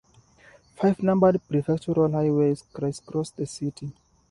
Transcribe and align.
Five 0.77 1.03
numbered 1.03 1.39
prefectural 1.47 2.11
highways 2.11 2.63
crisscross 2.73 3.29
the 3.29 3.45
city. 3.45 3.93